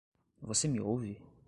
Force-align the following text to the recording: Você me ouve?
Você 0.41 0.67
me 0.67 0.79
ouve? 0.81 1.21